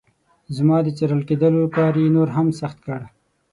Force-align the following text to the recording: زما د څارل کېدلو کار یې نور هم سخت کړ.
زما 0.55 0.77
د 0.83 0.87
څارل 0.97 1.21
کېدلو 1.29 1.63
کار 1.77 1.93
یې 2.01 2.07
نور 2.15 2.29
هم 2.35 2.47
سخت 2.59 2.77
کړ. 2.85 3.01